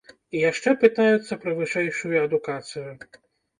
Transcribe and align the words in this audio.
І 0.37 0.39
яшчэ 0.51 0.73
пытаюцца 0.83 1.37
пра 1.45 1.53
вышэйшую 1.61 2.17
адукацыю! 2.25 2.85